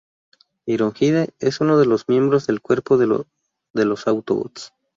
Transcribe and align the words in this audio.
Ironhide, 0.65 1.29
es 1.37 1.61
uno 1.61 1.77
de 1.77 1.85
los 1.85 2.09
miembros 2.09 2.47
del 2.47 2.59
cuerpo 2.59 2.97
de 2.97 3.85
los 3.85 4.07
Autobots. 4.07 4.73